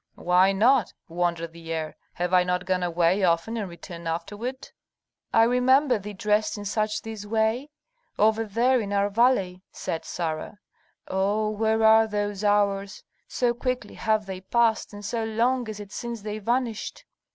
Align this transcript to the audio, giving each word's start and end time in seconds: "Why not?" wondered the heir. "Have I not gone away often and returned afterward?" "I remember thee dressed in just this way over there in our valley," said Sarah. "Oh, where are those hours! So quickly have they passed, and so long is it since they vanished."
"Why 0.15 0.51
not?" 0.51 0.91
wondered 1.07 1.53
the 1.53 1.71
heir. 1.71 1.95
"Have 2.13 2.33
I 2.33 2.43
not 2.43 2.65
gone 2.65 2.81
away 2.81 3.23
often 3.23 3.55
and 3.55 3.69
returned 3.69 4.07
afterward?" 4.07 4.71
"I 5.31 5.43
remember 5.43 5.99
thee 5.99 6.13
dressed 6.13 6.57
in 6.57 6.63
just 6.65 7.03
this 7.03 7.23
way 7.27 7.69
over 8.17 8.43
there 8.43 8.81
in 8.81 8.93
our 8.93 9.11
valley," 9.11 9.61
said 9.71 10.03
Sarah. 10.03 10.57
"Oh, 11.07 11.51
where 11.51 11.83
are 11.83 12.07
those 12.07 12.43
hours! 12.43 13.03
So 13.27 13.53
quickly 13.53 13.93
have 13.93 14.25
they 14.25 14.41
passed, 14.41 14.91
and 14.91 15.05
so 15.05 15.23
long 15.23 15.67
is 15.69 15.79
it 15.79 15.91
since 15.91 16.23
they 16.23 16.39
vanished." 16.39 17.05